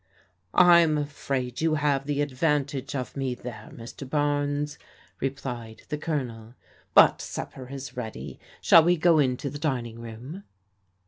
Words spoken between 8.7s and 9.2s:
we go